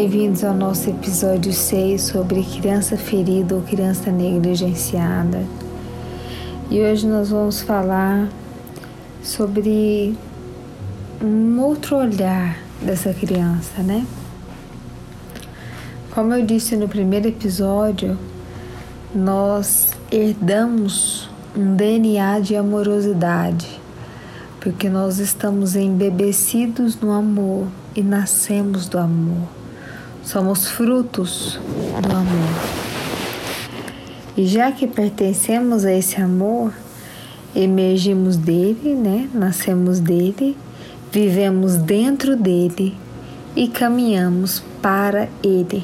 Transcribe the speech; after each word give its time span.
Bem-vindos 0.00 0.42
ao 0.44 0.54
nosso 0.54 0.88
episódio 0.88 1.52
6 1.52 2.00
sobre 2.00 2.42
criança 2.42 2.96
ferida 2.96 3.54
ou 3.54 3.60
criança 3.60 4.10
negligenciada. 4.10 5.44
E 6.70 6.80
hoje 6.80 7.06
nós 7.06 7.28
vamos 7.28 7.60
falar 7.60 8.26
sobre 9.22 10.16
um 11.22 11.60
outro 11.60 11.98
olhar 11.98 12.56
dessa 12.80 13.12
criança, 13.12 13.82
né? 13.82 14.06
Como 16.14 16.32
eu 16.32 16.46
disse 16.46 16.76
no 16.76 16.88
primeiro 16.88 17.28
episódio, 17.28 18.16
nós 19.14 19.90
herdamos 20.10 21.28
um 21.54 21.76
DNA 21.76 22.40
de 22.40 22.56
amorosidade, 22.56 23.68
porque 24.62 24.88
nós 24.88 25.18
estamos 25.18 25.76
embebecidos 25.76 26.98
no 26.98 27.12
amor 27.12 27.66
e 27.94 28.02
nascemos 28.02 28.88
do 28.88 28.96
amor. 28.96 29.59
Somos 30.22 30.68
frutos 30.68 31.58
do 32.02 32.16
amor. 32.16 32.80
E 34.36 34.46
já 34.46 34.70
que 34.70 34.86
pertencemos 34.86 35.84
a 35.84 35.92
esse 35.92 36.20
amor, 36.20 36.72
emergimos 37.54 38.36
dele, 38.36 38.94
né? 38.94 39.28
Nascemos 39.34 39.98
dele, 39.98 40.56
vivemos 41.10 41.76
dentro 41.76 42.36
dele 42.36 42.96
e 43.56 43.68
caminhamos 43.68 44.62
para 44.80 45.28
ele. 45.42 45.82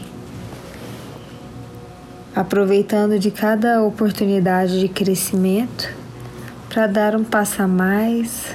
Aproveitando 2.35 3.19
de 3.19 3.31
cada 3.31 3.83
oportunidade 3.83 4.79
de 4.79 4.89
crescimento 4.89 5.93
para 6.69 6.87
dar 6.87 7.17
um 7.17 7.25
passo 7.25 7.63
a 7.63 7.67
mais, 7.67 8.55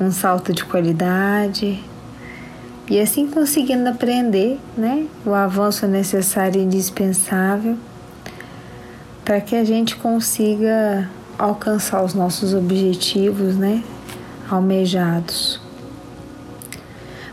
um 0.00 0.10
salto 0.10 0.52
de 0.52 0.64
qualidade, 0.64 1.82
e 2.90 2.98
assim 3.00 3.26
conseguindo 3.26 3.88
aprender 3.88 4.58
né, 4.76 5.06
o 5.24 5.34
avanço 5.34 5.86
necessário 5.86 6.60
e 6.60 6.64
indispensável 6.64 7.76
para 9.24 9.40
que 9.40 9.54
a 9.54 9.64
gente 9.64 9.94
consiga 9.96 11.08
alcançar 11.38 12.02
os 12.02 12.14
nossos 12.14 12.54
objetivos 12.54 13.56
né, 13.56 13.84
almejados. 14.50 15.60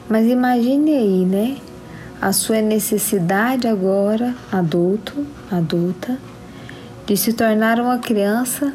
Mas 0.10 0.28
imagine 0.28 0.92
aí, 0.92 1.26
né? 1.26 1.58
A 2.22 2.32
sua 2.32 2.62
necessidade 2.62 3.68
agora, 3.68 4.36
adulto, 4.52 5.26
adulta, 5.52 6.18
de 7.06 7.16
se 7.18 7.34
tornar 7.34 7.80
uma 7.80 7.98
criança 8.00 8.74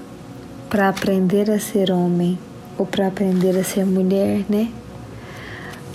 para 0.69 0.89
aprender 0.89 1.51
a 1.51 1.59
ser 1.59 1.91
homem 1.91 2.39
ou 2.79 2.87
para 2.87 3.07
aprender 3.07 3.57
a 3.59 3.65
ser 3.65 3.85
mulher, 3.85 4.45
né? 4.49 4.69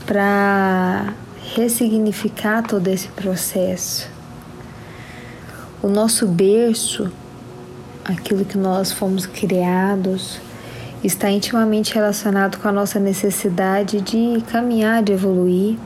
Para 0.06 1.14
ressignificar 1.56 2.62
todo 2.64 2.88
esse 2.88 3.08
processo. 3.10 4.10
O 5.82 5.88
nosso 5.88 6.28
berço, 6.28 7.12
aquilo 8.04 8.46
que 8.46 8.58
nós 8.58 8.92
fomos 8.92 9.26
criados, 9.26 10.40
está 11.04 11.30
intimamente 11.30 11.94
relacionado 11.94 12.58
com 12.58 12.68
a 12.68 12.72
nossa 12.72 13.00
necessidade 13.00 14.02
de 14.02 14.44
caminhar, 14.52 15.04
de 15.04 15.14
evoluir. 15.14 15.78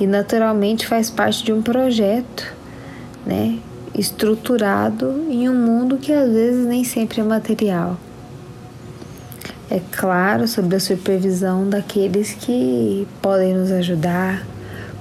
E 0.00 0.06
naturalmente 0.06 0.86
faz 0.86 1.10
parte 1.10 1.44
de 1.44 1.52
um 1.52 1.62
projeto, 1.62 2.52
né, 3.24 3.58
estruturado 3.94 5.24
em 5.30 5.48
um 5.48 5.54
mundo 5.54 5.98
que 5.98 6.12
às 6.12 6.32
vezes 6.32 6.66
nem 6.66 6.82
sempre 6.82 7.20
é 7.20 7.24
material 7.24 7.96
é 9.70 9.80
claro, 9.90 10.46
sob 10.46 10.76
a 10.76 10.80
supervisão 10.80 11.68
daqueles 11.68 12.34
que 12.34 13.08
podem 13.22 13.54
nos 13.54 13.70
ajudar, 13.70 14.44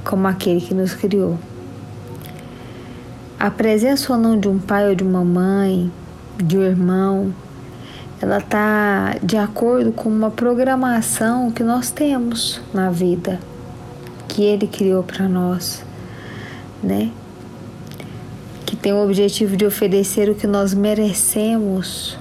como 0.06 0.28
aquele 0.28 0.62
que 0.62 0.74
nos 0.74 0.94
criou. 0.94 1.38
A 3.38 3.51
presença 3.51 4.13
ou 4.13 4.19
não 4.19 4.40
de 4.40 4.47
um 4.47 4.57
pai 4.57 4.88
ou 4.88 4.96
de 4.96 5.03
uma 5.03 5.24
mãe, 5.24 5.91
de 6.38 6.57
um 6.57 6.62
irmão, 6.62 7.34
ela 8.22 8.38
está 8.38 9.18
de 9.22 9.35
acordo 9.35 9.91
com 9.91 10.07
uma 10.07 10.31
programação 10.31 11.51
que 11.51 11.62
nós 11.62 11.91
temos 11.91 12.62
na 12.74 12.90
vida, 12.90 13.40
que 14.30 14.44
ele 14.44 14.66
criou 14.66 15.03
para 15.03 15.28
nós, 15.28 15.84
né? 16.81 17.12
Que 18.66 18.78
tem 18.78 18.94
o 18.94 19.03
objetivo 19.03 19.57
de 19.57 19.66
oferecer 19.66 20.30
o 20.30 20.35
que 20.35 20.47
nós 20.47 20.74
merecemos 20.74 22.18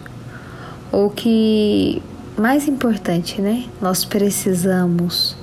ou 0.91 1.09
que 1.09 2.03
mais 2.37 2.67
importante, 2.67 3.41
né? 3.41 3.65
Nós 3.81 4.05
precisamos 4.05 5.37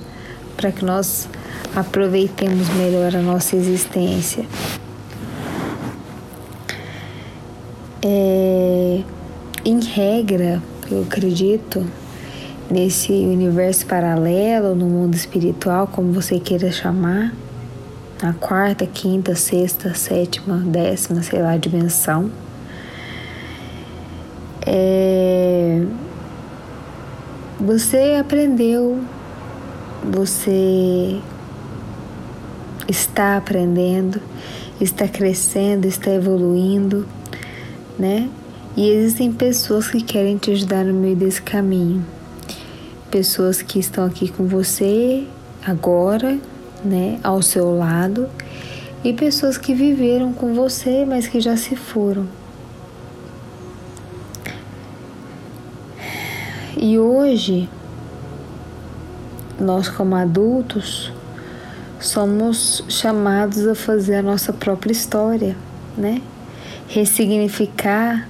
para 0.56 0.72
que 0.72 0.84
nós 0.84 1.28
aproveitemos 1.74 2.68
melhor 2.70 3.14
a 3.14 3.22
nossa 3.22 3.56
existência. 3.56 4.44
É, 8.02 9.02
em 9.64 9.80
regra, 9.80 10.62
eu 10.90 11.02
acredito, 11.02 11.86
nesse 12.70 13.12
universo 13.12 13.86
paralelo, 13.86 14.74
no 14.74 14.86
mundo 14.86 15.14
espiritual, 15.14 15.86
como 15.86 16.12
você 16.12 16.40
queira 16.40 16.70
chamar, 16.72 17.32
na 18.22 18.32
quarta, 18.34 18.86
quinta, 18.86 19.34
sexta, 19.34 19.94
sétima, 19.94 20.58
décima, 20.58 21.22
sei 21.22 21.40
lá, 21.40 21.56
dimensão. 21.56 22.30
É, 24.66 25.84
você 27.60 28.16
aprendeu, 28.18 29.00
você 30.02 31.20
está 32.88 33.36
aprendendo, 33.36 34.20
está 34.80 35.06
crescendo, 35.06 35.86
está 35.86 36.10
evoluindo, 36.10 37.06
né? 37.98 38.30
E 38.74 38.88
existem 38.88 39.30
pessoas 39.30 39.88
que 39.88 40.00
querem 40.00 40.38
te 40.38 40.50
ajudar 40.52 40.86
no 40.86 40.94
meio 40.94 41.16
desse 41.16 41.42
caminho. 41.42 42.04
Pessoas 43.10 43.60
que 43.60 43.78
estão 43.78 44.06
aqui 44.06 44.28
com 44.30 44.46
você 44.46 45.26
agora, 45.66 46.38
né, 46.82 47.20
ao 47.22 47.42
seu 47.42 47.76
lado, 47.76 48.26
e 49.04 49.12
pessoas 49.12 49.58
que 49.58 49.74
viveram 49.74 50.32
com 50.32 50.54
você, 50.54 51.04
mas 51.06 51.26
que 51.26 51.40
já 51.40 51.58
se 51.58 51.76
foram. 51.76 52.39
E 56.82 56.98
hoje, 56.98 57.68
nós 59.60 59.86
como 59.90 60.14
adultos, 60.14 61.12
somos 62.00 62.82
chamados 62.88 63.66
a 63.66 63.74
fazer 63.74 64.14
a 64.14 64.22
nossa 64.22 64.50
própria 64.50 64.90
história, 64.90 65.54
né? 65.94 66.22
Ressignificar 66.88 68.26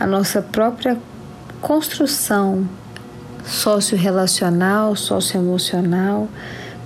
a 0.00 0.06
nossa 0.06 0.40
própria 0.40 0.96
construção 1.60 2.66
socio-relacional, 3.44 4.96
socioemocional, 4.96 6.28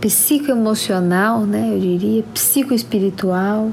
psicoemocional, 0.00 1.46
né? 1.46 1.72
Eu 1.72 1.78
diria, 1.78 2.24
psicoespiritual 2.34 3.70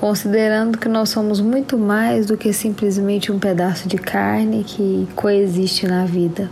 considerando 0.00 0.78
que 0.78 0.88
nós 0.88 1.10
somos 1.10 1.42
muito 1.42 1.76
mais 1.76 2.24
do 2.24 2.34
que 2.34 2.54
simplesmente 2.54 3.30
um 3.30 3.38
pedaço 3.38 3.86
de 3.86 3.98
carne 3.98 4.64
que 4.64 5.06
coexiste 5.14 5.86
na 5.86 6.06
vida. 6.06 6.50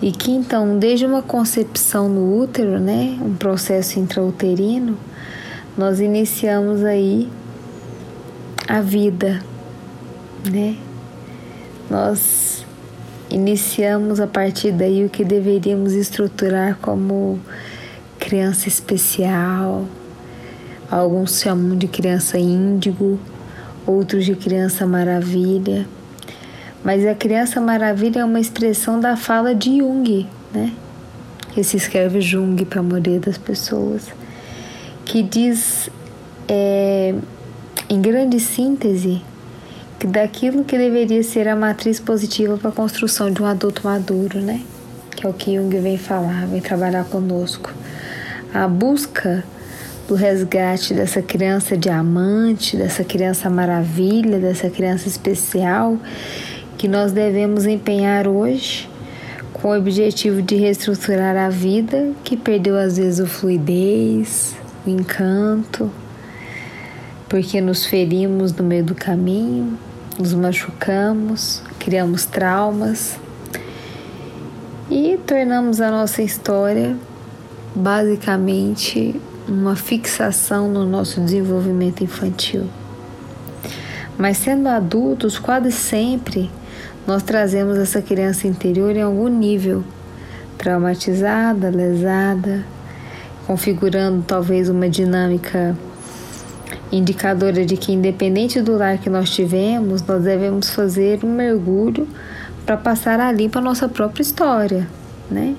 E 0.00 0.10
que 0.10 0.30
então, 0.30 0.78
desde 0.78 1.04
uma 1.04 1.20
concepção 1.20 2.08
no 2.08 2.40
útero, 2.40 2.80
né, 2.80 3.18
um 3.20 3.34
processo 3.34 4.00
intrauterino, 4.00 4.96
nós 5.76 6.00
iniciamos 6.00 6.82
aí 6.82 7.28
a 8.66 8.80
vida, 8.80 9.42
né? 10.50 10.74
Nós 11.90 12.64
iniciamos 13.28 14.20
a 14.20 14.26
partir 14.26 14.72
daí 14.72 15.04
o 15.04 15.10
que 15.10 15.22
deveríamos 15.22 15.92
estruturar 15.92 16.78
como 16.80 17.38
criança 18.18 18.68
especial, 18.68 19.84
Alguns 20.90 21.40
chamam 21.40 21.76
de 21.76 21.86
criança 21.86 22.38
índigo, 22.38 23.20
outros 23.86 24.24
de 24.24 24.34
criança 24.34 24.86
maravilha. 24.86 25.86
Mas 26.82 27.04
a 27.04 27.14
criança 27.14 27.60
maravilha 27.60 28.20
é 28.20 28.24
uma 28.24 28.40
expressão 28.40 28.98
da 28.98 29.16
fala 29.16 29.54
de 29.54 29.78
Jung, 29.78 30.26
né? 30.52 30.72
Que 31.52 31.62
se 31.62 31.76
escreve 31.76 32.20
Jung 32.22 32.64
para 32.64 32.80
a 32.80 32.82
maioria 32.82 33.20
das 33.20 33.36
pessoas, 33.36 34.06
que 35.04 35.22
diz, 35.22 35.90
é, 36.48 37.14
em 37.90 38.00
grande 38.00 38.40
síntese, 38.40 39.20
que 39.98 40.06
daquilo 40.06 40.64
que 40.64 40.78
deveria 40.78 41.22
ser 41.22 41.48
a 41.48 41.56
matriz 41.56 42.00
positiva 42.00 42.56
para 42.56 42.70
a 42.70 42.72
construção 42.72 43.30
de 43.30 43.42
um 43.42 43.46
adulto 43.46 43.82
maduro, 43.84 44.40
né? 44.40 44.62
Que 45.10 45.26
é 45.26 45.28
o 45.28 45.34
que 45.34 45.56
Jung 45.56 45.76
vem 45.80 45.98
falar, 45.98 46.46
vem 46.46 46.62
trabalhar 46.62 47.04
conosco. 47.04 47.70
A 48.54 48.66
busca 48.66 49.44
do 50.08 50.14
resgate 50.14 50.94
dessa 50.94 51.20
criança 51.20 51.76
diamante, 51.76 52.78
dessa 52.78 53.04
criança 53.04 53.50
maravilha, 53.50 54.38
dessa 54.38 54.70
criança 54.70 55.06
especial 55.06 55.98
que 56.78 56.88
nós 56.88 57.12
devemos 57.12 57.66
empenhar 57.66 58.26
hoje 58.26 58.88
com 59.52 59.68
o 59.68 59.76
objetivo 59.76 60.40
de 60.40 60.56
reestruturar 60.56 61.36
a 61.36 61.50
vida 61.50 62.12
que 62.24 62.38
perdeu 62.38 62.78
às 62.78 62.96
vezes 62.96 63.20
o 63.20 63.26
fluidez, 63.26 64.56
o 64.86 64.90
encanto, 64.90 65.90
porque 67.28 67.60
nos 67.60 67.84
ferimos 67.84 68.50
no 68.54 68.64
meio 68.64 68.84
do 68.84 68.94
caminho, 68.94 69.78
nos 70.18 70.32
machucamos, 70.32 71.60
criamos 71.78 72.24
traumas 72.24 73.18
e 74.90 75.18
tornamos 75.26 75.82
a 75.82 75.90
nossa 75.90 76.22
história 76.22 76.96
basicamente 77.74 79.20
uma 79.48 79.74
fixação 79.74 80.68
no 80.68 80.84
nosso 80.86 81.20
desenvolvimento 81.20 82.04
infantil. 82.04 82.66
Mas 84.18 84.36
sendo 84.36 84.68
adultos, 84.68 85.38
quase 85.38 85.72
sempre 85.72 86.50
nós 87.06 87.22
trazemos 87.22 87.78
essa 87.78 88.02
criança 88.02 88.46
interior 88.46 88.94
em 88.94 89.00
algum 89.00 89.28
nível, 89.28 89.82
traumatizada, 90.58 91.70
lesada, 91.70 92.64
configurando 93.46 94.22
talvez 94.26 94.68
uma 94.68 94.90
dinâmica 94.90 95.74
indicadora 96.92 97.64
de 97.64 97.76
que, 97.76 97.92
independente 97.92 98.60
do 98.60 98.76
lar 98.76 98.98
que 98.98 99.08
nós 99.08 99.30
tivemos, 99.30 100.02
nós 100.02 100.22
devemos 100.22 100.70
fazer 100.70 101.20
um 101.24 101.32
mergulho 101.32 102.06
para 102.66 102.76
passar 102.76 103.20
a 103.20 103.32
limpo 103.32 103.58
a 103.58 103.62
nossa 103.62 103.88
própria 103.88 104.22
história, 104.22 104.86
né? 105.30 105.54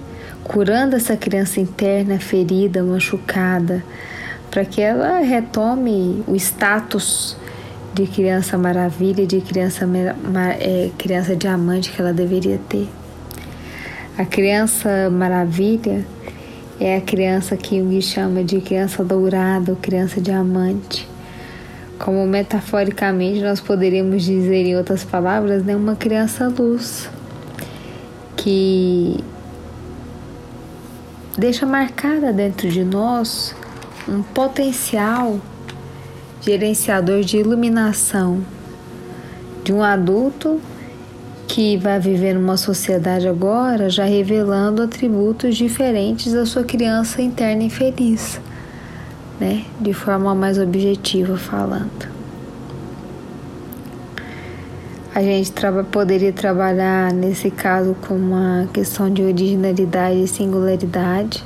Curando 0.50 0.96
essa 0.96 1.16
criança 1.16 1.60
interna 1.60 2.18
ferida, 2.18 2.82
machucada, 2.82 3.84
para 4.50 4.66
que 4.66 4.82
ela 4.82 5.20
retome 5.20 6.24
o 6.26 6.36
status 6.36 7.38
de 7.94 8.08
criança 8.08 8.58
maravilha, 8.58 9.28
de 9.28 9.42
criança, 9.42 9.88
é, 10.60 10.90
criança 10.98 11.36
diamante 11.36 11.92
que 11.92 12.02
ela 12.02 12.12
deveria 12.12 12.60
ter. 12.68 12.90
A 14.18 14.26
criança 14.26 15.08
maravilha 15.12 16.04
é 16.80 16.98
a 16.98 17.02
criança 17.02 17.56
que 17.56 17.78
Jung 17.78 18.02
chama 18.02 18.44
de 18.44 18.60
criança 18.60 19.04
dourada 19.04 19.74
ou 19.74 19.78
criança 19.78 20.20
diamante. 20.20 21.08
Como 22.00 22.26
metaforicamente 22.26 23.40
nós 23.40 23.62
poderíamos 23.62 24.24
dizer 24.24 24.66
em 24.66 24.76
outras 24.76 25.04
palavras, 25.04 25.64
né, 25.64 25.76
uma 25.76 25.96
criança 25.96 26.48
luz 26.48 27.08
que 28.36 29.24
deixa 31.40 31.66
marcada 31.66 32.34
dentro 32.34 32.70
de 32.70 32.84
nós 32.84 33.56
um 34.08 34.22
potencial 34.22 35.40
gerenciador 36.42 37.22
de 37.22 37.38
iluminação 37.38 38.44
de 39.64 39.72
um 39.72 39.82
adulto 39.82 40.60
que 41.48 41.78
vai 41.78 41.98
viver 41.98 42.34
numa 42.34 42.58
sociedade 42.58 43.28
agora 43.28 43.90
já 43.90 44.04
revelando 44.04 44.82
atributos 44.82 45.56
diferentes 45.56 46.34
da 46.34 46.46
sua 46.46 46.64
criança 46.64 47.22
interna 47.22 47.64
infeliz, 47.64 48.40
né? 49.40 49.66
De 49.80 49.94
forma 49.94 50.36
mais 50.36 50.60
objetiva 50.60 51.38
falando. 51.38 52.19
A 55.14 55.24
gente 55.24 55.52
poderia 55.92 56.32
trabalhar 56.32 57.12
nesse 57.12 57.50
caso 57.50 57.96
com 58.08 58.14
uma 58.14 58.70
questão 58.72 59.12
de 59.12 59.24
originalidade 59.24 60.22
e 60.22 60.28
singularidade 60.28 61.44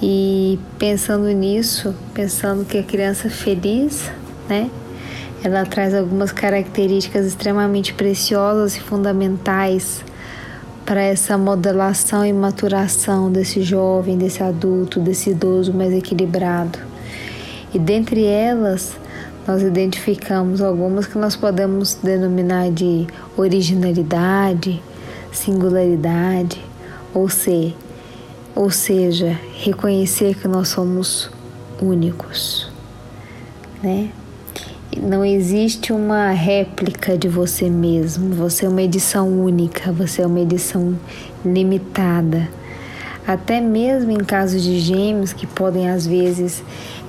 e 0.00 0.56
pensando 0.78 1.26
nisso, 1.32 1.92
pensando 2.14 2.64
que 2.64 2.78
a 2.78 2.82
criança 2.84 3.28
feliz, 3.28 4.08
né? 4.48 4.70
Ela 5.42 5.66
traz 5.66 5.94
algumas 5.94 6.30
características 6.30 7.26
extremamente 7.26 7.92
preciosas 7.92 8.76
e 8.76 8.80
fundamentais 8.80 10.04
para 10.86 11.02
essa 11.02 11.36
modelação 11.36 12.24
e 12.24 12.32
maturação 12.32 13.32
desse 13.32 13.62
jovem, 13.62 14.16
desse 14.16 14.44
adulto, 14.44 15.00
desse 15.00 15.30
idoso 15.30 15.72
mais 15.72 15.92
equilibrado. 15.92 16.78
E 17.74 17.80
dentre 17.80 18.24
elas, 18.24 18.96
nós 19.46 19.62
identificamos 19.62 20.60
algumas 20.60 21.06
que 21.06 21.18
nós 21.18 21.36
podemos 21.36 21.94
denominar 21.94 22.70
de 22.70 23.06
originalidade, 23.36 24.82
singularidade, 25.32 26.64
ou 27.14 27.28
ser 27.28 27.74
ou 28.54 28.70
seja, 28.70 29.38
reconhecer 29.54 30.34
que 30.36 30.46
nós 30.46 30.68
somos 30.68 31.30
únicos, 31.80 32.70
né? 33.82 34.10
Não 35.00 35.24
existe 35.24 35.90
uma 35.90 36.30
réplica 36.32 37.16
de 37.16 37.26
você 37.26 37.70
mesmo, 37.70 38.34
você 38.34 38.66
é 38.66 38.68
uma 38.68 38.82
edição 38.82 39.26
única, 39.26 39.90
você 39.90 40.20
é 40.20 40.26
uma 40.26 40.40
edição 40.40 40.94
limitada. 41.42 42.46
Até 43.26 43.60
mesmo 43.60 44.10
em 44.10 44.18
casos 44.18 44.62
de 44.62 44.80
gêmeos 44.80 45.32
que 45.32 45.46
podem 45.46 45.88
às 45.88 46.06
vezes 46.06 46.62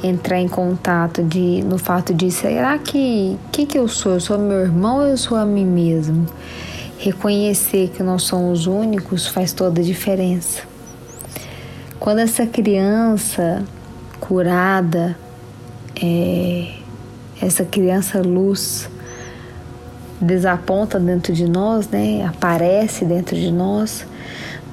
entrar 0.03 0.39
em 0.39 0.47
contato 0.47 1.23
de, 1.23 1.63
no 1.63 1.77
fato 1.77 2.13
de 2.13 2.29
será 2.29 2.77
que 2.77 3.37
que, 3.51 3.65
que 3.65 3.77
eu 3.77 3.87
sou? 3.87 4.13
Eu 4.13 4.19
sou 4.19 4.37
meu 4.37 4.59
irmão 4.59 4.97
ou 4.97 5.03
eu 5.03 5.17
sou 5.17 5.37
a 5.37 5.45
mim 5.45 5.65
mesmo? 5.65 6.27
Reconhecer 6.99 7.89
que 7.89 8.03
nós 8.03 8.23
somos 8.23 8.67
únicos 8.67 9.27
faz 9.27 9.53
toda 9.53 9.81
a 9.81 9.83
diferença. 9.83 10.61
Quando 11.99 12.19
essa 12.19 12.45
criança 12.45 13.63
curada, 14.19 15.17
é, 16.01 16.73
essa 17.41 17.65
criança 17.65 18.21
luz 18.21 18.89
desaponta 20.21 20.99
dentro 20.99 21.33
de 21.33 21.47
nós, 21.47 21.87
né? 21.89 22.25
Aparece 22.25 23.03
dentro 23.03 23.35
de 23.35 23.51
nós. 23.51 24.05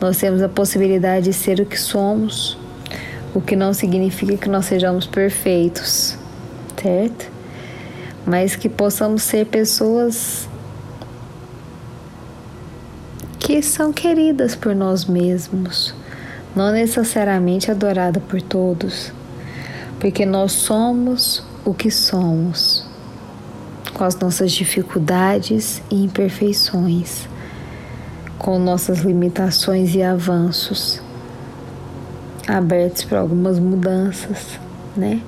Nós 0.00 0.16
temos 0.16 0.42
a 0.42 0.48
possibilidade 0.48 1.26
de 1.26 1.32
ser 1.32 1.60
o 1.60 1.66
que 1.66 1.78
somos, 1.78 2.58
o 3.34 3.40
que 3.40 3.54
não 3.54 3.74
significa 3.74 4.36
que 4.36 4.48
nós 4.48 4.64
sejamos 4.64 5.06
perfeitos, 5.06 6.16
certo? 6.80 7.30
Mas 8.26 8.56
que 8.56 8.68
possamos 8.68 9.22
ser 9.22 9.46
pessoas 9.46 10.48
que 13.38 13.62
são 13.62 13.92
queridas 13.92 14.54
por 14.54 14.74
nós 14.74 15.04
mesmos 15.04 15.94
não 16.54 16.72
necessariamente 16.72 17.70
adorada 17.70 18.20
por 18.20 18.42
todos, 18.42 19.12
porque 19.98 20.26
nós 20.26 20.52
somos 20.52 21.44
o 21.64 21.72
que 21.72 21.90
somos, 21.90 22.84
com 23.94 24.04
as 24.04 24.16
nossas 24.16 24.52
dificuldades 24.52 25.82
e 25.90 26.04
imperfeições, 26.04 27.28
com 28.40 28.58
nossas 28.58 29.00
limitações 29.00 29.94
e 29.94 30.02
avanços, 30.02 30.98
abertos 32.48 33.04
para 33.04 33.20
algumas 33.20 33.58
mudanças, 33.58 34.58
né? 34.96 35.20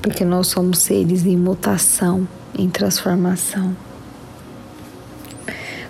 Porque 0.00 0.24
nós 0.24 0.46
somos 0.46 0.78
seres 0.78 1.26
em 1.26 1.36
mutação, 1.36 2.26
em 2.58 2.70
transformação. 2.70 3.76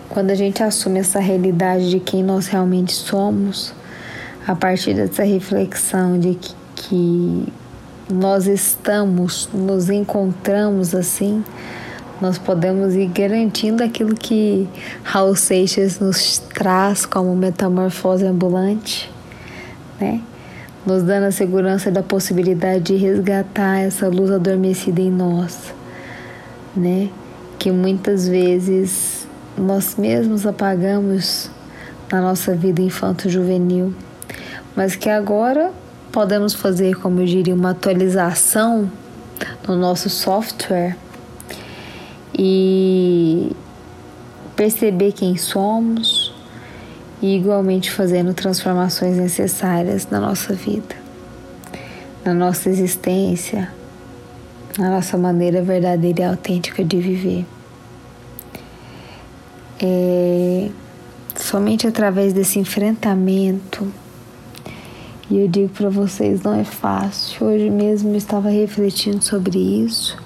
Quando 0.08 0.30
a 0.30 0.34
gente 0.34 0.60
assume 0.60 0.98
essa 0.98 1.20
realidade 1.20 1.88
de 1.88 2.00
quem 2.00 2.24
nós 2.24 2.48
realmente 2.48 2.92
somos, 2.92 3.72
a 4.44 4.56
partir 4.56 4.94
dessa 4.94 5.22
reflexão 5.22 6.18
de 6.18 6.34
que, 6.34 6.54
que 6.74 7.52
nós 8.12 8.48
estamos, 8.48 9.48
nos 9.54 9.88
encontramos 9.88 10.96
assim, 10.96 11.44
nós 12.20 12.38
podemos 12.38 12.94
ir 12.94 13.06
garantindo 13.08 13.82
aquilo 13.82 14.14
que 14.14 14.68
Raul 15.02 15.34
Seixas 15.34 15.98
nos 15.98 16.38
traz 16.38 17.04
como 17.04 17.34
metamorfose 17.34 18.24
ambulante, 18.24 19.10
né? 20.00 20.20
Nos 20.86 21.02
dando 21.02 21.24
a 21.24 21.32
segurança 21.32 21.90
da 21.90 22.02
possibilidade 22.02 22.84
de 22.84 22.96
resgatar 22.96 23.80
essa 23.80 24.08
luz 24.08 24.30
adormecida 24.30 25.00
em 25.00 25.10
nós, 25.10 25.74
né? 26.76 27.08
Que 27.58 27.70
muitas 27.70 28.28
vezes 28.28 29.26
nós 29.56 29.96
mesmos 29.96 30.46
apagamos 30.46 31.50
na 32.12 32.20
nossa 32.20 32.54
vida 32.54 32.80
infanto-juvenil, 32.80 33.94
mas 34.76 34.94
que 34.94 35.08
agora 35.08 35.72
podemos 36.12 36.54
fazer, 36.54 36.94
como 36.96 37.20
eu 37.20 37.26
diria, 37.26 37.54
uma 37.54 37.70
atualização 37.70 38.90
no 39.66 39.74
nosso 39.74 40.08
software 40.08 40.96
e 42.38 43.52
perceber 44.56 45.12
quem 45.12 45.36
somos 45.36 46.34
e 47.22 47.36
igualmente 47.36 47.90
fazendo 47.90 48.34
transformações 48.34 49.16
necessárias 49.16 50.08
na 50.10 50.20
nossa 50.20 50.52
vida, 50.52 50.94
na 52.24 52.34
nossa 52.34 52.68
existência, 52.68 53.72
na 54.78 54.90
nossa 54.90 55.16
maneira 55.16 55.62
verdadeira 55.62 56.20
e 56.20 56.24
autêntica 56.24 56.84
de 56.84 56.98
viver. 56.98 57.46
É, 59.80 60.68
somente 61.36 61.86
através 61.86 62.32
desse 62.32 62.58
enfrentamento, 62.58 63.86
e 65.30 65.38
eu 65.38 65.48
digo 65.48 65.70
para 65.70 65.88
vocês, 65.88 66.42
não 66.42 66.54
é 66.54 66.64
fácil. 66.64 67.46
Hoje 67.46 67.70
mesmo 67.70 68.10
eu 68.10 68.16
estava 68.16 68.50
refletindo 68.50 69.24
sobre 69.24 69.58
isso 69.58 70.23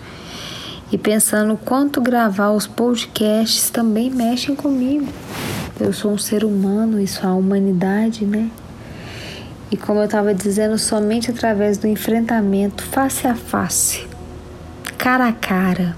e 0.91 0.97
pensando 0.97 1.57
quanto 1.57 2.01
gravar 2.01 2.51
os 2.51 2.67
podcasts 2.67 3.69
também 3.69 4.11
mexem 4.11 4.55
comigo. 4.55 5.07
Eu 5.79 5.93
sou 5.93 6.13
um 6.13 6.19
ser 6.19 6.45
humano, 6.45 7.01
isso 7.01 7.25
é 7.25 7.29
a 7.29 7.35
humanidade, 7.35 8.25
né? 8.25 8.51
E 9.71 9.77
como 9.77 10.01
eu 10.01 10.07
estava 10.07 10.33
dizendo, 10.33 10.79
somente 10.79 11.31
através 11.31 11.77
do 11.77 11.87
enfrentamento 11.87 12.83
face 12.83 13.27
a 13.27 13.35
face, 13.35 14.07
cara 14.97 15.29
a 15.29 15.33
cara, 15.33 15.95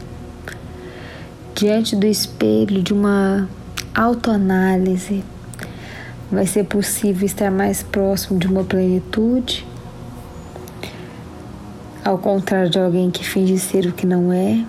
diante 1.54 1.94
do 1.94 2.04
espelho 2.04 2.82
de 2.82 2.92
uma 2.92 3.49
autoanálise, 3.94 5.23
vai 6.30 6.47
ser 6.47 6.64
possível 6.64 7.25
estar 7.25 7.50
mais 7.50 7.80
próximo 7.82 8.40
de 8.40 8.49
uma 8.49 8.64
plenitude, 8.64 9.64
ao 12.04 12.18
contrário 12.18 12.68
de 12.68 12.78
alguém 12.78 13.09
que 13.11 13.25
finge 13.25 13.56
ser 13.59 13.87
o 13.87 13.92
que 13.92 14.04
não 14.06 14.32
é 14.32 14.64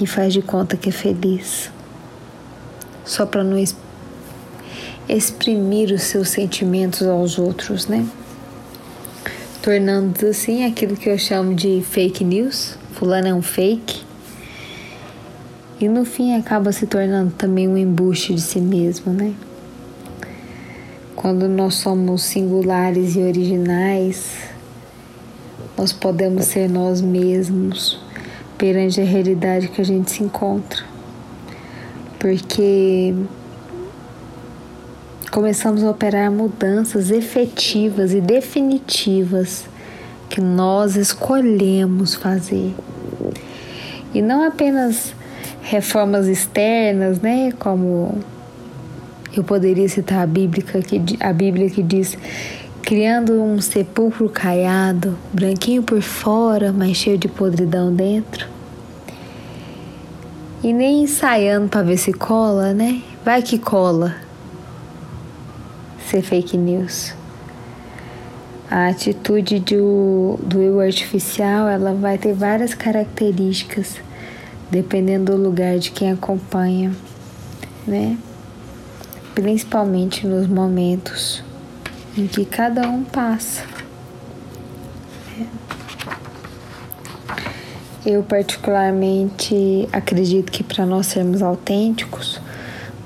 e 0.00 0.06
faz 0.06 0.32
de 0.32 0.42
conta 0.42 0.76
que 0.76 0.88
é 0.88 0.92
feliz, 0.92 1.70
só 3.04 3.26
para 3.26 3.42
não 3.42 3.62
exprimir 5.08 5.92
os 5.92 6.02
seus 6.02 6.28
sentimentos 6.28 7.06
aos 7.06 7.38
outros, 7.38 7.86
né? 7.86 8.06
Tornando 9.62 10.26
assim 10.26 10.64
aquilo 10.64 10.96
que 10.96 11.08
eu 11.08 11.18
chamo 11.18 11.54
de 11.54 11.82
fake 11.82 12.22
news. 12.22 12.78
Fulano 12.92 13.28
é 13.28 13.34
um 13.34 13.42
fake. 13.42 14.02
E 15.80 15.88
no 15.88 16.04
fim 16.04 16.34
acaba 16.34 16.72
se 16.72 16.86
tornando 16.86 17.32
também 17.32 17.68
um 17.68 17.76
embuste 17.76 18.34
de 18.34 18.40
si 18.40 18.60
mesmo, 18.60 19.12
né? 19.12 19.34
Quando 21.14 21.48
nós 21.48 21.74
somos 21.74 22.22
singulares 22.22 23.16
e 23.16 23.20
originais, 23.20 24.32
nós 25.76 25.92
podemos 25.92 26.44
ser 26.44 26.68
nós 26.68 27.00
mesmos 27.00 28.07
perante 28.58 29.00
a 29.00 29.04
realidade 29.04 29.68
que 29.68 29.80
a 29.80 29.84
gente 29.84 30.10
se 30.10 30.22
encontra. 30.22 30.84
Porque 32.18 33.14
começamos 35.30 35.84
a 35.84 35.90
operar 35.90 36.30
mudanças 36.32 37.10
efetivas 37.10 38.12
e 38.12 38.20
definitivas 38.20 39.66
que 40.28 40.40
nós 40.40 40.96
escolhemos 40.96 42.16
fazer. 42.16 42.74
E 44.12 44.20
não 44.20 44.42
apenas 44.44 45.14
reformas 45.62 46.26
externas, 46.26 47.20
né, 47.20 47.52
como 47.58 48.18
eu 49.36 49.44
poderia 49.44 49.88
citar 49.88 50.22
a 50.22 50.26
Bíblia 50.26 50.64
que, 50.64 51.16
a 51.20 51.32
Bíblia 51.32 51.70
que 51.70 51.82
diz 51.82 52.16
criando 52.88 53.42
um 53.42 53.60
sepulcro 53.60 54.30
caiado, 54.30 55.18
branquinho 55.30 55.82
por 55.82 56.00
fora, 56.00 56.72
mas 56.72 56.96
cheio 56.96 57.18
de 57.18 57.28
podridão 57.28 57.94
dentro. 57.94 58.48
E 60.64 60.72
nem 60.72 61.02
ensaiando 61.02 61.68
para 61.68 61.82
ver 61.82 61.98
se 61.98 62.14
cola, 62.14 62.72
né? 62.72 63.02
Vai 63.22 63.42
que 63.42 63.58
cola 63.58 64.16
ser 66.10 66.22
fake 66.22 66.56
news. 66.56 67.12
A 68.70 68.88
atitude 68.88 69.60
do, 69.60 70.38
do 70.42 70.62
eu 70.62 70.80
artificial 70.80 71.68
ela 71.68 71.92
vai 71.92 72.16
ter 72.16 72.32
várias 72.32 72.72
características 72.72 73.96
dependendo 74.70 75.36
do 75.36 75.42
lugar 75.42 75.78
de 75.78 75.90
quem 75.90 76.10
acompanha, 76.10 76.90
né? 77.86 78.16
Principalmente 79.34 80.26
nos 80.26 80.46
momentos 80.46 81.46
em 82.18 82.26
que 82.26 82.44
cada 82.44 82.88
um 82.88 83.04
passa. 83.04 83.62
Eu 88.04 88.22
particularmente 88.24 89.88
acredito 89.92 90.50
que 90.50 90.64
para 90.64 90.84
nós 90.84 91.06
sermos 91.06 91.42
autênticos, 91.42 92.40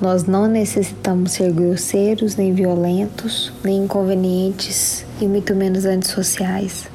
nós 0.00 0.24
não 0.24 0.46
necessitamos 0.46 1.32
ser 1.32 1.52
grosseiros, 1.52 2.36
nem 2.36 2.54
violentos, 2.54 3.52
nem 3.62 3.84
inconvenientes 3.84 5.04
e 5.20 5.26
muito 5.26 5.54
menos 5.54 5.84
antissociais. 5.84 6.88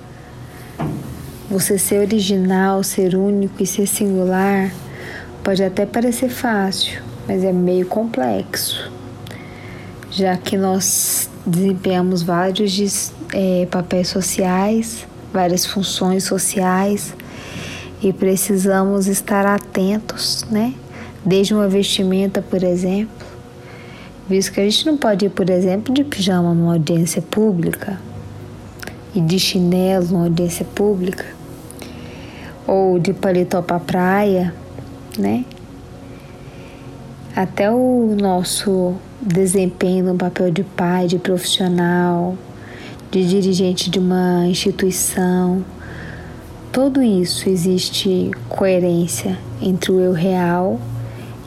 Você 1.49 1.77
ser 1.77 1.99
original, 1.99 2.83
ser 2.83 3.15
único 3.15 3.61
e 3.61 3.65
ser 3.65 3.87
singular 3.87 4.71
pode 5.43 5.63
até 5.63 5.85
parecer 5.85 6.29
fácil, 6.29 7.01
mas 7.27 7.43
é 7.43 7.53
meio 7.53 7.85
complexo, 7.85 8.91
já 10.09 10.35
que 10.35 10.57
nós 10.57 11.29
desempenhamos 11.47 12.21
vários 12.21 13.11
é, 13.33 13.65
papéis 13.71 14.09
sociais, 14.09 15.07
várias 15.33 15.65
funções 15.65 16.25
sociais 16.25 17.13
e 18.03 18.11
precisamos 18.11 19.07
estar 19.07 19.45
atentos, 19.45 20.45
né? 20.51 20.73
desde 21.25 21.53
uma 21.53 21.67
vestimenta, 21.67 22.41
por 22.41 22.63
exemplo, 22.63 23.25
visto 24.29 24.51
que 24.51 24.61
a 24.61 24.63
gente 24.63 24.85
não 24.85 24.97
pode 24.97 25.25
ir, 25.25 25.29
por 25.29 25.49
exemplo, 25.49 25.93
de 25.93 26.03
pijama 26.03 26.53
numa 26.53 26.73
audiência 26.73 27.21
pública 27.21 27.99
e 29.15 29.21
de 29.21 29.39
chinelo 29.39 30.07
numa 30.07 30.25
audiência 30.25 30.65
pública, 30.65 31.25
ou 32.65 32.99
de 32.99 33.13
paletó 33.13 33.61
para 33.61 33.79
praia, 33.79 34.53
né? 35.17 35.43
Até 37.37 37.69
o 37.69 38.17
nosso 38.19 38.95
desempenho 39.21 40.05
no 40.05 40.15
papel 40.15 40.49
de 40.49 40.63
pai, 40.63 41.05
de 41.05 41.19
profissional, 41.19 42.35
de 43.11 43.29
dirigente 43.29 43.91
de 43.91 43.99
uma 43.99 44.47
instituição, 44.47 45.63
tudo 46.71 46.99
isso 46.99 47.47
existe 47.47 48.31
coerência 48.49 49.37
entre 49.61 49.91
o 49.91 49.99
eu 49.99 50.13
real 50.13 50.79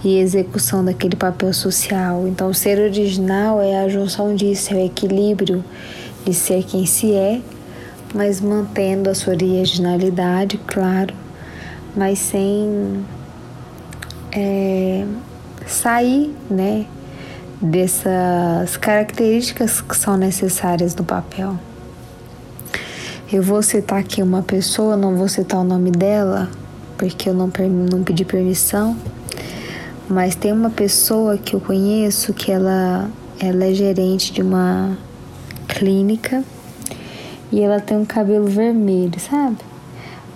e 0.04 0.16
execução 0.16 0.84
daquele 0.84 1.16
papel 1.16 1.52
social. 1.52 2.24
Então, 2.28 2.54
ser 2.54 2.78
original 2.78 3.60
é 3.60 3.82
a 3.82 3.88
junção 3.88 4.32
disso, 4.32 4.72
é 4.72 4.76
o 4.76 4.86
equilíbrio 4.86 5.64
de 6.24 6.32
ser 6.32 6.62
quem 6.62 6.86
se 6.86 7.12
é, 7.12 7.40
mas 8.14 8.40
mantendo 8.40 9.10
a 9.10 9.14
sua 9.16 9.32
originalidade, 9.32 10.56
claro, 10.68 11.12
mas 11.96 12.20
sem 12.20 13.04
é, 14.30 15.04
sair, 15.66 16.34
né, 16.50 16.86
dessas 17.60 18.76
características 18.76 19.80
que 19.80 19.96
são 19.96 20.16
necessárias 20.16 20.94
do 20.94 21.04
papel. 21.04 21.56
Eu 23.32 23.42
vou 23.42 23.62
citar 23.62 23.98
aqui 23.98 24.22
uma 24.22 24.42
pessoa, 24.42 24.96
não 24.96 25.14
vou 25.14 25.28
citar 25.28 25.60
o 25.60 25.64
nome 25.64 25.90
dela, 25.90 26.48
porque 26.98 27.28
eu 27.28 27.34
não, 27.34 27.50
não 27.90 28.02
pedi 28.02 28.24
permissão, 28.24 28.96
mas 30.08 30.34
tem 30.34 30.52
uma 30.52 30.70
pessoa 30.70 31.38
que 31.38 31.54
eu 31.54 31.60
conheço 31.60 32.34
que 32.34 32.50
ela, 32.50 33.08
ela 33.38 33.64
é 33.64 33.72
gerente 33.72 34.32
de 34.32 34.42
uma 34.42 34.98
clínica 35.68 36.42
e 37.52 37.60
ela 37.60 37.80
tem 37.80 37.96
um 37.96 38.04
cabelo 38.04 38.46
vermelho, 38.46 39.18
sabe? 39.20 39.69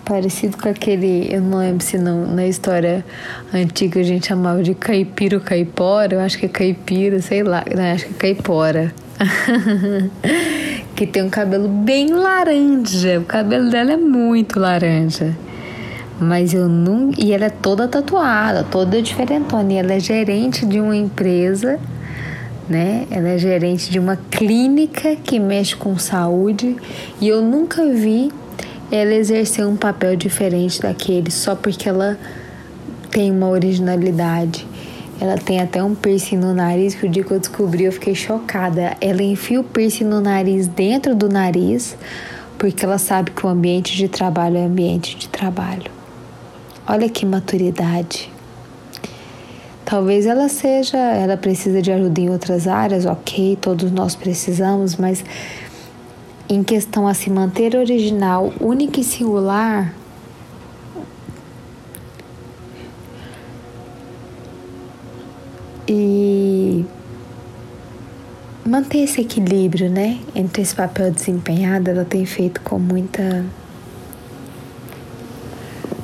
Parecido 0.04 0.58
com 0.58 0.68
aquele, 0.68 1.32
eu 1.32 1.40
não 1.40 1.58
lembro 1.58 1.82
se 1.82 1.96
não, 1.96 2.26
na 2.26 2.46
história 2.46 3.04
antiga 3.52 4.00
a 4.00 4.02
gente 4.02 4.26
chamava 4.26 4.62
de 4.62 4.74
caipira 4.74 5.36
ou 5.38 5.42
caipora, 5.42 6.16
eu 6.16 6.20
acho 6.20 6.38
que 6.38 6.44
é 6.44 6.48
caipira, 6.48 7.22
sei 7.22 7.42
lá, 7.42 7.64
não, 7.74 7.84
acho 7.92 8.06
que 8.08 8.12
é 8.12 8.18
caipora. 8.18 8.92
que 10.94 11.06
tem 11.06 11.22
um 11.22 11.30
cabelo 11.30 11.68
bem 11.68 12.12
laranja, 12.12 13.18
o 13.18 13.24
cabelo 13.24 13.70
dela 13.70 13.92
é 13.92 13.96
muito 13.96 14.60
laranja. 14.60 15.34
Mas 16.20 16.54
eu 16.54 16.68
não. 16.68 17.10
E 17.18 17.32
ela 17.32 17.46
é 17.46 17.50
toda 17.50 17.88
tatuada, 17.88 18.62
toda 18.64 19.02
diferentona. 19.02 19.72
E 19.72 19.76
ela 19.76 19.94
é 19.94 20.00
gerente 20.00 20.64
de 20.64 20.80
uma 20.80 20.96
empresa, 20.96 21.78
né? 22.68 23.06
Ela 23.10 23.30
é 23.30 23.38
gerente 23.38 23.90
de 23.90 23.98
uma 23.98 24.16
clínica 24.30 25.16
que 25.16 25.40
mexe 25.40 25.74
com 25.74 25.98
saúde. 25.98 26.76
E 27.20 27.28
eu 27.28 27.42
nunca 27.42 27.84
vi 27.86 28.30
ela 28.96 29.12
exercer 29.14 29.66
um 29.66 29.76
papel 29.76 30.14
diferente 30.14 30.80
daquele 30.80 31.30
só 31.30 31.56
porque 31.56 31.88
ela 31.88 32.16
tem 33.10 33.30
uma 33.30 33.48
originalidade. 33.48 34.66
Ela 35.20 35.36
tem 35.36 35.60
até 35.60 35.82
um 35.82 35.94
piercing 35.94 36.36
no 36.36 36.54
nariz 36.54 36.94
que 36.94 37.06
o 37.06 37.08
dia 37.08 37.24
que 37.24 37.32
eu 37.32 37.40
descobri 37.40 37.84
eu 37.84 37.92
fiquei 37.92 38.14
chocada. 38.14 38.96
Ela 39.00 39.22
enfia 39.22 39.60
o 39.60 39.64
piercing 39.64 40.04
no 40.04 40.20
nariz 40.20 40.68
dentro 40.68 41.14
do 41.14 41.28
nariz 41.28 41.96
porque 42.56 42.84
ela 42.84 42.98
sabe 42.98 43.32
que 43.32 43.44
o 43.44 43.48
ambiente 43.48 43.96
de 43.96 44.08
trabalho 44.08 44.58
é 44.58 44.64
ambiente 44.64 45.16
de 45.16 45.28
trabalho. 45.28 45.90
Olha 46.86 47.08
que 47.08 47.26
maturidade. 47.26 48.32
Talvez 49.84 50.24
ela 50.24 50.48
seja, 50.48 50.96
ela 50.96 51.36
precisa 51.36 51.82
de 51.82 51.90
ajuda 51.90 52.20
em 52.20 52.30
outras 52.30 52.66
áreas, 52.68 53.04
ok, 53.04 53.58
todos 53.60 53.90
nós 53.90 54.14
precisamos, 54.14 54.96
mas 54.96 55.24
em 56.48 56.62
questão 56.62 57.06
a 57.06 57.14
se 57.14 57.30
manter 57.30 57.74
original, 57.74 58.52
única 58.60 59.00
e 59.00 59.04
singular, 59.04 59.94
e 65.88 66.84
manter 68.64 68.98
esse 68.98 69.20
equilíbrio, 69.20 69.90
né, 69.90 70.20
entre 70.34 70.62
esse 70.62 70.74
papel 70.74 71.10
desempenhado, 71.10 71.90
ela 71.90 72.04
tem 72.04 72.24
feito 72.24 72.60
com 72.60 72.78
muita 72.78 73.44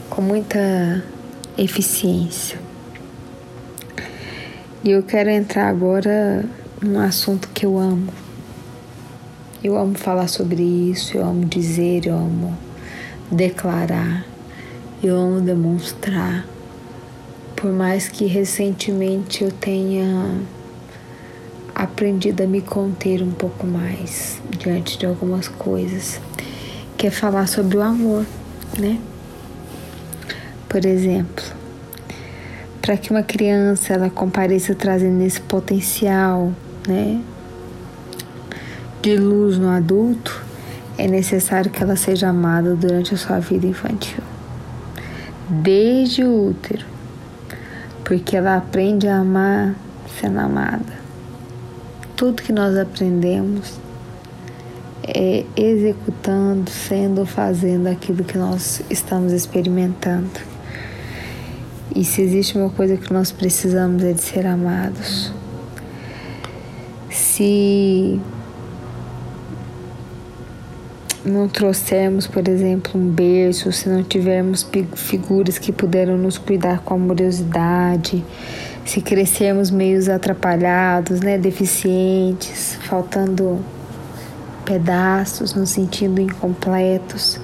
com 0.08 0.20
muita 0.20 1.04
eficiência. 1.56 2.58
E 4.82 4.90
eu 4.90 5.02
quero 5.02 5.30
entrar 5.30 5.68
agora 5.68 6.44
num 6.82 6.98
assunto 6.98 7.48
que 7.48 7.64
eu 7.64 7.78
amo. 7.78 8.29
Eu 9.62 9.76
amo 9.76 9.94
falar 9.94 10.26
sobre 10.26 10.62
isso, 10.62 11.18
eu 11.18 11.22
amo 11.22 11.44
dizer, 11.44 12.06
eu 12.06 12.14
amo 12.14 12.56
declarar, 13.30 14.24
eu 15.02 15.14
amo 15.14 15.38
demonstrar. 15.42 16.46
Por 17.54 17.70
mais 17.70 18.08
que 18.08 18.24
recentemente 18.24 19.44
eu 19.44 19.52
tenha 19.52 20.40
aprendido 21.74 22.42
a 22.42 22.46
me 22.46 22.62
conter 22.62 23.22
um 23.22 23.32
pouco 23.32 23.66
mais 23.66 24.40
diante 24.58 24.98
de 24.98 25.04
algumas 25.04 25.46
coisas, 25.46 26.18
que 26.96 27.06
é 27.06 27.10
falar 27.10 27.46
sobre 27.46 27.76
o 27.76 27.82
amor, 27.82 28.24
né? 28.78 28.98
Por 30.70 30.86
exemplo, 30.86 31.44
para 32.80 32.96
que 32.96 33.10
uma 33.10 33.22
criança 33.22 33.92
ela 33.92 34.08
compareça 34.08 34.74
trazendo 34.74 35.22
esse 35.22 35.40
potencial, 35.42 36.50
né, 36.88 37.20
de 39.02 39.16
luz 39.16 39.56
no 39.58 39.70
adulto, 39.70 40.44
é 40.98 41.06
necessário 41.06 41.70
que 41.70 41.82
ela 41.82 41.96
seja 41.96 42.28
amada 42.28 42.74
durante 42.74 43.14
a 43.14 43.16
sua 43.16 43.38
vida 43.38 43.66
infantil, 43.66 44.22
desde 45.48 46.22
o 46.22 46.48
útero, 46.48 46.84
porque 48.04 48.36
ela 48.36 48.56
aprende 48.56 49.08
a 49.08 49.18
amar 49.18 49.74
sendo 50.20 50.38
amada. 50.38 51.00
Tudo 52.16 52.42
que 52.42 52.52
nós 52.52 52.76
aprendemos 52.76 53.78
é 55.02 55.44
executando, 55.56 56.70
sendo, 56.70 57.24
fazendo 57.24 57.86
aquilo 57.86 58.22
que 58.22 58.36
nós 58.36 58.82
estamos 58.90 59.32
experimentando. 59.32 60.28
E 61.96 62.04
se 62.04 62.20
existe 62.20 62.58
uma 62.58 62.68
coisa 62.68 62.96
que 62.96 63.12
nós 63.12 63.32
precisamos 63.32 64.02
é 64.04 64.12
de 64.12 64.20
ser 64.20 64.46
amados. 64.46 65.32
Se 67.10 68.20
não 71.24 71.48
trouxermos, 71.48 72.26
por 72.26 72.48
exemplo, 72.48 73.00
um 73.00 73.08
berço, 73.08 73.70
se 73.72 73.88
não 73.88 74.02
tivermos 74.02 74.66
figuras 74.94 75.58
que 75.58 75.72
puderam 75.72 76.16
nos 76.16 76.38
cuidar 76.38 76.80
com 76.80 76.94
amorosidade, 76.94 78.24
se 78.84 79.00
crescermos 79.00 79.70
meios 79.70 80.08
atrapalhados, 80.08 81.20
né, 81.20 81.36
deficientes, 81.36 82.78
faltando 82.82 83.58
pedaços, 84.64 85.54
nos 85.54 85.70
sentindo 85.70 86.20
incompletos, 86.20 87.40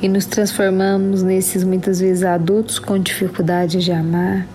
e 0.00 0.08
nos 0.08 0.26
transformamos 0.26 1.22
nesses 1.22 1.64
muitas 1.64 2.00
vezes 2.00 2.24
adultos 2.24 2.78
com 2.78 2.98
dificuldade 2.98 3.78
de 3.78 3.92
amar, 3.92 4.46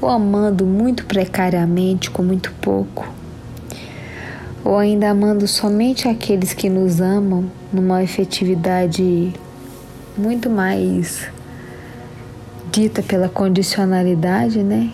ou 0.00 0.08
amando 0.08 0.66
muito 0.66 1.04
precariamente, 1.06 2.10
com 2.10 2.22
muito 2.22 2.52
pouco, 2.60 3.08
ou 4.64 4.78
ainda 4.78 5.10
amando 5.10 5.46
somente 5.46 6.08
aqueles 6.08 6.54
que 6.54 6.70
nos 6.70 7.00
amam 7.00 7.44
numa 7.72 8.02
efetividade 8.02 9.32
muito 10.16 10.48
mais 10.48 11.28
dita 12.72 13.02
pela 13.02 13.28
condicionalidade, 13.28 14.62
né? 14.62 14.90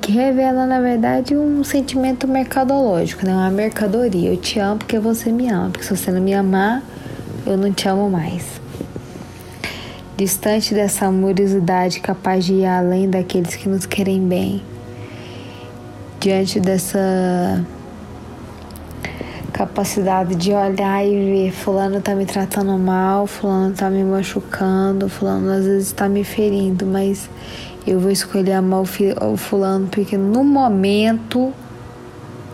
que 0.00 0.12
revela 0.12 0.64
na 0.64 0.80
verdade 0.80 1.36
um 1.36 1.62
sentimento 1.62 2.26
mercadológico, 2.26 3.26
né? 3.26 3.32
Uma 3.32 3.50
mercadoria. 3.50 4.30
Eu 4.30 4.36
te 4.36 4.58
amo 4.58 4.78
porque 4.78 4.98
você 4.98 5.30
me 5.30 5.48
ama, 5.50 5.70
porque 5.70 5.84
se 5.84 5.94
você 5.94 6.10
não 6.10 6.20
me 6.20 6.32
amar, 6.32 6.82
eu 7.44 7.56
não 7.58 7.72
te 7.72 7.88
amo 7.88 8.08
mais. 8.08 8.44
Distante 10.16 10.72
dessa 10.72 11.06
amorosidade 11.06 12.00
capaz 12.00 12.44
de 12.44 12.54
ir 12.54 12.66
além 12.66 13.10
daqueles 13.10 13.54
que 13.54 13.68
nos 13.68 13.84
querem 13.84 14.26
bem. 14.26 14.62
Diante 16.20 16.58
dessa 16.58 17.62
capacidade 19.56 20.34
de 20.34 20.52
olhar 20.52 21.02
e 21.02 21.46
ver 21.46 21.50
fulano 21.50 21.98
tá 22.02 22.14
me 22.14 22.26
tratando 22.26 22.76
mal, 22.76 23.26
fulano 23.26 23.74
tá 23.74 23.88
me 23.88 24.04
machucando, 24.04 25.08
fulano 25.08 25.50
às 25.50 25.64
vezes 25.64 25.92
tá 25.92 26.06
me 26.10 26.22
ferindo, 26.22 26.84
mas 26.84 27.30
eu 27.86 27.98
vou 27.98 28.10
escolher 28.10 28.52
amar 28.52 28.82
o 28.82 29.36
fulano 29.38 29.86
porque 29.86 30.18
no 30.18 30.44
momento 30.44 31.54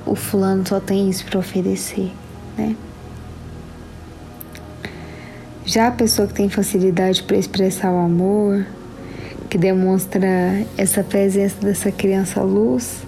o 0.07 0.15
fulano 0.15 0.65
só 0.65 0.79
tem 0.79 1.11
isso 1.11 1.25
para 1.27 1.41
oferecer, 1.41 2.13
né? 2.57 2.77
Já 5.65 5.89
a 5.89 5.91
pessoa 5.91 6.29
que 6.29 6.35
tem 6.35 6.49
facilidade 6.49 7.25
para 7.25 7.37
expressar 7.37 7.91
o 7.91 7.99
amor, 7.99 8.65
que 9.51 9.59
demonstra 9.59 10.65
essa 10.79 11.03
presença 11.03 11.57
dessa 11.61 11.91
criança 11.91 12.43
luz, 12.43 13.03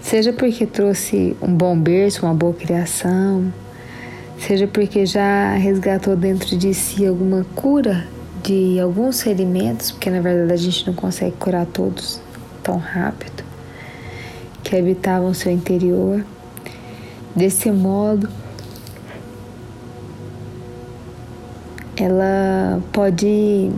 seja 0.00 0.32
porque 0.32 0.66
trouxe 0.66 1.36
um 1.40 1.54
bom 1.54 1.78
berço, 1.78 2.24
uma 2.24 2.34
boa 2.34 2.54
criação, 2.54 3.52
seja 4.38 4.66
porque 4.66 5.04
já 5.04 5.54
resgatou 5.54 6.16
dentro 6.16 6.56
de 6.56 6.72
si 6.74 7.06
alguma 7.06 7.44
cura 7.54 8.06
de 8.42 8.78
alguns 8.80 9.22
ferimentos, 9.22 9.90
porque 9.90 10.10
na 10.10 10.20
verdade 10.20 10.52
a 10.52 10.56
gente 10.56 10.86
não 10.86 10.94
consegue 10.94 11.36
curar 11.36 11.66
todos 11.66 12.20
tão 12.62 12.78
rápido, 12.78 13.42
que 14.62 14.76
habitavam 14.76 15.34
seu 15.34 15.52
interior. 15.52 16.24
Desse 17.34 17.70
modo, 17.70 18.28
ela 21.96 22.80
pode 22.92 23.70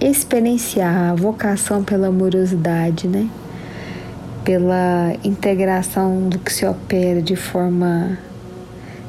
experienciar 0.00 1.10
a 1.10 1.14
vocação 1.14 1.82
pela 1.82 2.08
amorosidade, 2.08 3.08
né? 3.08 3.28
Pela 4.48 5.12
integração 5.22 6.26
do 6.26 6.38
que 6.38 6.50
se 6.50 6.64
opera 6.64 7.20
de 7.20 7.36
forma 7.36 8.18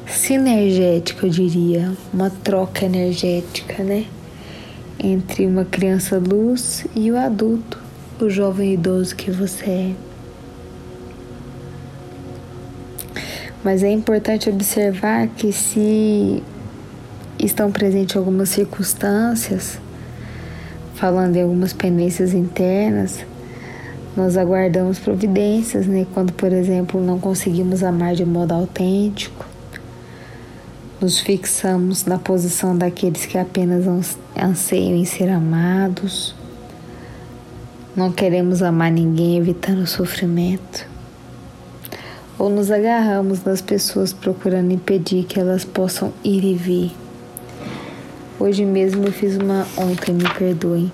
sinergética, 0.06 1.24
eu 1.24 1.30
diria, 1.30 1.92
uma 2.12 2.28
troca 2.28 2.84
energética, 2.84 3.82
né? 3.82 4.04
Entre 5.02 5.46
uma 5.46 5.64
criança 5.64 6.18
luz 6.18 6.84
e 6.94 7.10
o 7.10 7.16
adulto, 7.16 7.78
o 8.20 8.28
jovem 8.28 8.74
idoso 8.74 9.16
que 9.16 9.30
você 9.30 9.70
é. 9.70 9.92
Mas 13.64 13.82
é 13.82 13.90
importante 13.90 14.50
observar 14.50 15.26
que 15.28 15.54
se 15.54 16.42
estão 17.38 17.72
presentes 17.72 18.14
algumas 18.14 18.50
circunstâncias, 18.50 19.78
falando 20.96 21.36
em 21.36 21.42
algumas 21.44 21.72
pendências 21.72 22.34
internas, 22.34 23.24
nós 24.20 24.36
aguardamos 24.36 24.98
providências, 24.98 25.86
né? 25.86 26.06
Quando, 26.12 26.32
por 26.32 26.52
exemplo, 26.52 27.00
não 27.00 27.18
conseguimos 27.18 27.82
amar 27.82 28.14
de 28.14 28.24
modo 28.24 28.52
autêntico, 28.52 29.46
nos 31.00 31.20
fixamos 31.20 32.04
na 32.04 32.18
posição 32.18 32.76
daqueles 32.76 33.24
que 33.24 33.38
apenas 33.38 33.86
anseiam 34.36 34.94
em 34.94 35.04
ser 35.04 35.30
amados, 35.30 36.34
não 37.96 38.12
queremos 38.12 38.62
amar 38.62 38.90
ninguém 38.90 39.38
evitando 39.38 39.80
o 39.80 39.86
sofrimento, 39.86 40.86
ou 42.38 42.50
nos 42.50 42.70
agarramos 42.70 43.42
nas 43.42 43.60
pessoas 43.60 44.12
procurando 44.12 44.72
impedir 44.72 45.24
que 45.24 45.40
elas 45.40 45.64
possam 45.64 46.12
ir 46.22 46.44
e 46.44 46.54
vir 46.54 46.92
Hoje 48.40 48.64
mesmo 48.64 49.04
eu 49.04 49.12
fiz 49.12 49.36
uma. 49.36 49.66
Ontem, 49.76 50.14
me 50.14 50.26
perdoem. 50.30 50.90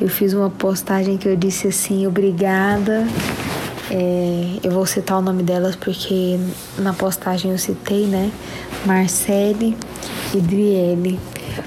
Eu 0.00 0.08
fiz 0.08 0.32
uma 0.32 0.48
postagem 0.48 1.16
que 1.16 1.28
eu 1.28 1.36
disse 1.36 1.68
assim: 1.68 2.06
obrigada. 2.06 3.06
É, 3.90 4.58
eu 4.62 4.70
vou 4.70 4.86
citar 4.86 5.18
o 5.18 5.22
nome 5.22 5.42
delas 5.42 5.74
porque 5.74 6.38
na 6.78 6.92
postagem 6.92 7.50
eu 7.50 7.58
citei, 7.58 8.06
né? 8.06 8.30
Marcele 8.86 9.76
e 10.34 10.40
Driele. 10.40 11.18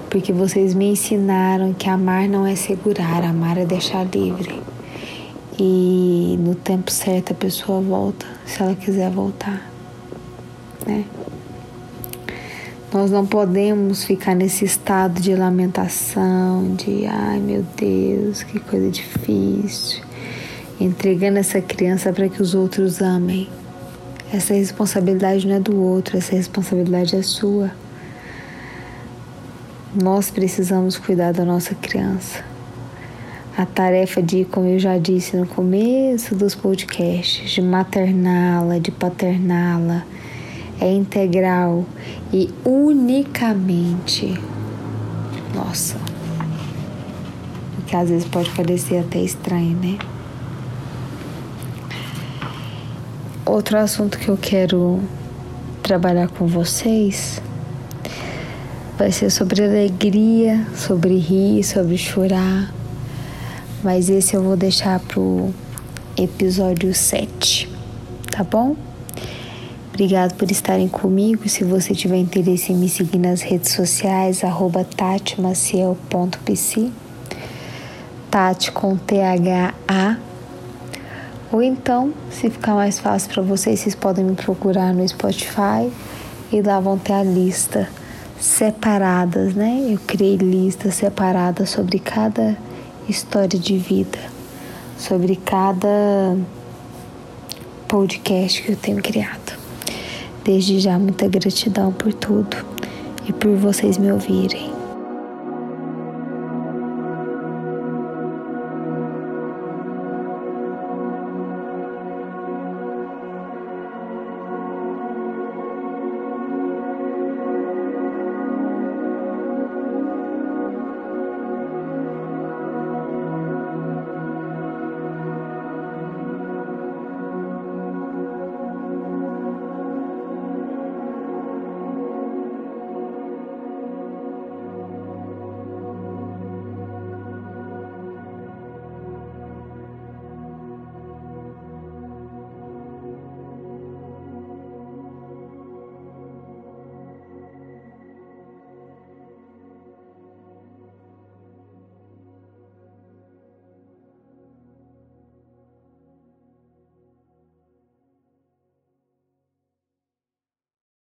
Porque 0.10 0.32
vocês 0.32 0.74
me 0.74 0.92
ensinaram 0.92 1.74
que 1.74 1.90
amar 1.90 2.30
não 2.30 2.46
é 2.46 2.56
segurar, 2.56 3.24
amar 3.24 3.58
é 3.58 3.66
deixar 3.66 4.06
livre. 4.06 4.62
E 5.60 6.38
no 6.40 6.56
tempo 6.56 6.90
certo 6.90 7.34
a 7.34 7.36
pessoa 7.36 7.82
volta, 7.82 8.26
se 8.46 8.62
ela 8.62 8.76
quiser 8.76 9.12
voltar, 9.12 9.70
né? 10.86 11.06
Nós 12.94 13.10
não 13.10 13.26
podemos 13.26 14.04
ficar 14.04 14.36
nesse 14.36 14.66
estado 14.66 15.22
de 15.22 15.34
lamentação, 15.34 16.76
de 16.76 17.06
ai 17.06 17.40
meu 17.40 17.66
Deus, 17.78 18.44
que 18.44 18.60
coisa 18.60 18.92
difícil, 18.92 20.04
entregando 20.78 21.40
essa 21.40 21.62
criança 21.62 22.12
para 22.12 22.28
que 22.28 22.42
os 22.42 22.54
outros 22.54 23.02
amem. 23.02 23.48
Essa 24.34 24.56
responsabilidade 24.56 25.48
não 25.48 25.56
é 25.56 25.60
do 25.62 25.82
outro, 25.82 26.18
essa 26.18 26.36
responsabilidade 26.36 27.16
é 27.16 27.22
sua. 27.22 27.72
Nós 29.96 30.30
precisamos 30.30 30.98
cuidar 30.98 31.32
da 31.32 31.46
nossa 31.46 31.74
criança. 31.74 32.44
A 33.58 33.66
tarefa 33.66 34.22
de, 34.22 34.44
como 34.44 34.68
eu 34.68 34.80
já 34.80 34.98
disse 34.98 35.38
no 35.38 35.48
começo 35.48 36.36
dos 36.36 36.56
podcasts, 36.56 37.52
de 37.52 37.62
materná-la, 37.62 38.80
de 38.80 38.92
paterná-la, 38.92 40.04
é 40.82 40.92
integral 40.92 41.86
e 42.34 42.50
unicamente 42.66 44.38
nossa. 45.56 45.96
O 47.78 47.84
que 47.84 47.96
às 47.96 48.10
vezes 48.10 48.28
pode 48.28 48.50
parecer 48.50 48.98
até 48.98 49.20
estranho, 49.20 49.78
né? 49.78 49.98
outro 53.52 53.78
assunto 53.78 54.18
que 54.18 54.30
eu 54.30 54.38
quero 54.38 55.02
trabalhar 55.84 56.30
com 56.30 56.48
vocês 56.48 57.42
vai 58.98 59.12
ser 59.12 59.30
sobre 59.30 59.64
alegria, 59.64 60.66
sobre 60.76 61.18
rir, 61.18 61.64
sobre 61.64 61.98
chorar. 61.98 62.74
Mas 63.84 64.10
esse 64.10 64.36
eu 64.36 64.44
vou 64.44 64.56
deixar 64.56 65.00
pro 65.00 65.50
episódio 66.16 66.94
7, 66.94 67.70
tá 68.30 68.44
bom? 68.44 68.76
Obrigado 69.92 70.34
por 70.36 70.50
estarem 70.50 70.88
comigo. 70.88 71.48
Se 71.48 71.64
você 71.64 71.94
tiver 71.94 72.18
interesse 72.18 72.74
em 72.74 72.76
me 72.76 72.90
seguir 72.90 73.20
nas 73.20 73.42
redes 73.42 73.74
sociais, 73.74 74.44
arroba 74.44 74.84
tatimaciel.pc 74.84 76.90
Tati 78.30 78.72
com 78.72 78.96
T-H-A 78.96 80.18
ou 81.52 81.62
então, 81.62 82.14
se 82.30 82.50
ficar 82.50 82.76
mais 82.76 82.98
fácil 82.98 83.30
para 83.34 83.44
vocês, 83.44 83.82
vocês 83.82 83.94
podem 83.94 84.24
me 84.24 84.36
procurar 84.36 84.94
no 84.94 85.06
Spotify 85.06 85.92
e 86.50 86.62
lá 86.62 86.80
vão 86.80 86.98
ter 86.98 87.12
a 87.12 87.24
lista 87.24 87.90
separadas, 88.40 89.54
né? 89.54 89.86
Eu 89.90 90.00
criei 90.08 90.38
listas 90.38 90.96
separadas 90.96 91.70
sobre 91.70 92.00
cada 92.00 92.58
história 93.08 93.60
de 93.60 93.78
vida, 93.78 94.18
sobre 94.98 95.36
cada 95.36 96.38
podcast 97.86 98.64
que 98.64 98.72
eu 98.72 98.78
tenho 98.78 99.02
criado. 99.02 99.61
Desde 100.44 100.80
já, 100.80 100.98
muita 100.98 101.28
gratidão 101.28 101.92
por 101.92 102.14
tudo 102.14 102.58
e 103.28 103.34
por 103.34 103.56
vocês 103.56 103.98
me 103.98 104.12
ouvirem. 104.12 104.71